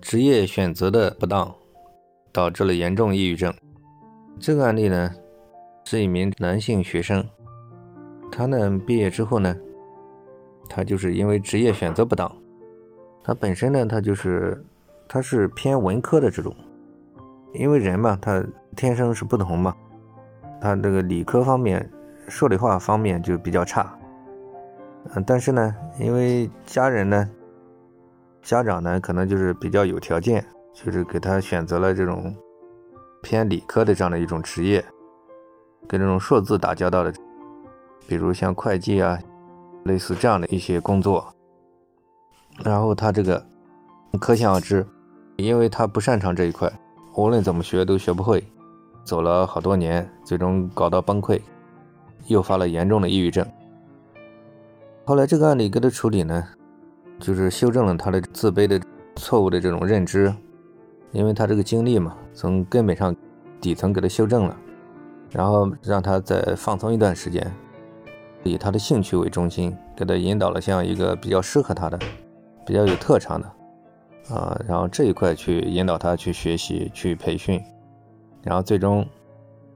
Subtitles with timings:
[0.00, 1.52] 职业选择的不当，
[2.30, 3.52] 导致了严重抑郁症。
[4.38, 5.10] 这个案例呢，
[5.84, 7.26] 是一名男性学生，
[8.30, 9.56] 他呢毕业之后呢，
[10.68, 12.30] 他就是因为职业选择不当，
[13.24, 14.62] 他本身呢他就是
[15.08, 16.54] 他是偏文科的这种，
[17.54, 18.44] 因为人嘛他
[18.76, 19.74] 天生是不同嘛，
[20.60, 21.90] 他这个理科方面、
[22.28, 23.98] 数理化方面就比较差，
[25.14, 27.28] 嗯，但是呢，因为家人呢。
[28.46, 32.32] 家长呢，可能就是比较有条件，就是给他选择了这种
[33.20, 34.84] 偏理科的这样的一种职业，
[35.88, 37.12] 跟这种数字打交道的，
[38.06, 39.18] 比如像会计啊，
[39.82, 41.26] 类似这样的一些工作。
[42.62, 43.44] 然后他这个
[44.20, 44.86] 可想而知，
[45.34, 46.72] 因为他不擅长这一块，
[47.16, 48.44] 无论怎么学都学不会，
[49.02, 51.40] 走了好多年，最终搞到崩溃，
[52.28, 53.44] 诱发了严重的抑郁症。
[55.04, 56.46] 后来这个案例给他处理呢？
[57.18, 58.80] 就是修正了他的自卑的
[59.16, 60.32] 错误的这种认知，
[61.12, 63.14] 因为他这个经历嘛，从根本上
[63.60, 64.56] 底层给他修正了，
[65.30, 67.50] 然后让他再放松一段时间，
[68.44, 71.98] 以他的兴趣为中心，给他引导了像一个比较适合他的、
[72.66, 73.50] 比较有特长的
[74.34, 77.58] 啊，然后这一块去引导他去学习、去培训，
[78.42, 79.06] 然后最终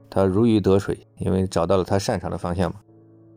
[0.09, 2.79] 他如鱼得水，因为找到了他擅长的方向嘛，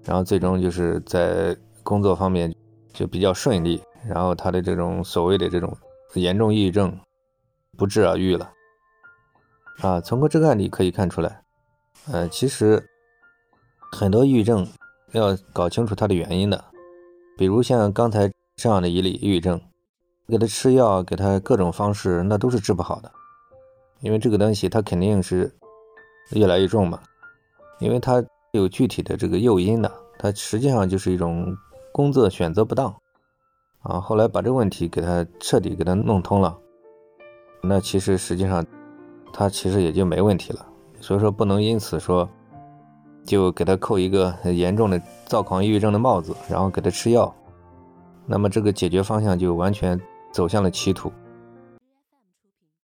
[0.05, 2.55] 然后最终就是在工作方面
[2.93, 3.81] 就比较顺利。
[4.07, 5.77] 然后他的这种所谓的这种
[6.15, 6.99] 严重抑郁症
[7.77, 8.53] 不治而愈了
[9.81, 10.01] 啊！
[10.01, 11.43] 从过这个案例可以看出来，
[12.13, 12.85] 呃，其实
[13.91, 14.67] 很多抑郁症
[15.13, 16.65] 要搞清楚它的原因的，
[17.37, 19.61] 比如像刚才这样的一例抑郁症，
[20.29, 23.11] 给他吃药，给他各种方式，那都是治不好的，
[24.01, 25.53] 因为这个东西它肯定是
[26.31, 27.01] 越来越重嘛，
[27.81, 31.57] 因为它有具体的这个诱因的，它实际上就是一种
[31.91, 32.95] 工作选择不当。
[33.85, 36.59] 啊，后来把这个问题给他彻底给他弄通了，
[37.63, 38.65] 那其实实际上
[39.33, 40.67] 他其实也就没问题了。
[41.01, 42.27] 所以说不能因此说
[43.25, 47.35] 就给他扣一个严重的躁狂抑郁症的帽子，然后给他吃药，
[48.27, 50.01] 那么这个解决方向就完全
[50.33, 51.13] 走向了歧途。